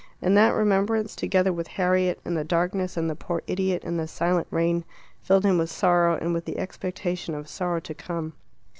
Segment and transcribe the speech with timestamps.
[0.19, 4.07] And that remembrance, together with Harriet, and the darkness, and the poor idiot, and the
[4.07, 4.83] silent rain,
[5.21, 8.33] filled him with sorrow and with the expectation of sorrow to come.